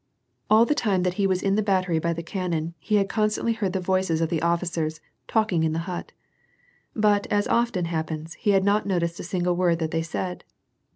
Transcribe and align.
All 0.49 0.65
the 0.65 0.73
time 0.73 1.03
that 1.03 1.13
he 1.21 1.27
was 1.27 1.43
in 1.43 1.53
the 1.55 1.61
battery 1.61 1.99
by 1.99 2.11
the 2.11 2.23
cannon, 2.23 2.73
he 2.79 2.95
had 2.95 3.07
constantly 3.07 3.53
heard 3.53 3.71
the 3.73 3.79
voices 3.79 4.19
of 4.19 4.29
the 4.29 4.41
officers, 4.41 4.99
talking 5.27 5.63
in 5.63 5.73
the 5.73 5.77
hut, 5.85 6.11
but, 6.95 7.27
as 7.27 7.47
often 7.47 7.85
happens, 7.85 8.33
he 8.33 8.49
had 8.49 8.63
not 8.63 8.87
noticed 8.87 9.19
a 9.19 9.23
single 9.23 9.55
word 9.55 9.77
that 9.77 9.91
they 9.91 10.01
said. 10.01 10.43